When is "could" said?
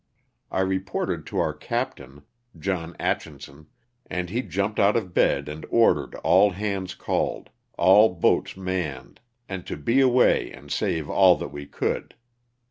11.67-12.15